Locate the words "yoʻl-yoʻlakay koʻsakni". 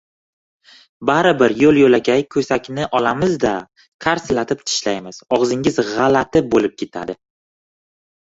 1.63-2.87